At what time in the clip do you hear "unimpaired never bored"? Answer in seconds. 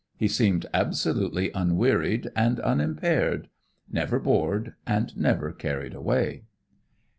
2.61-4.73